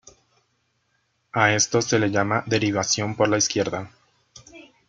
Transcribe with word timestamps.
A 1.31 1.53
esto 1.53 1.79
se 1.79 1.99
le 1.99 2.09
llama 2.09 2.43
derivación 2.47 3.15
por 3.15 3.29
la 3.29 3.37
izquierda. 3.37 3.91